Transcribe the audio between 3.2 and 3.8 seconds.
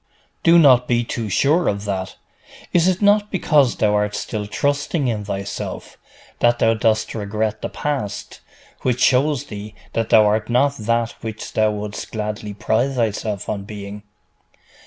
because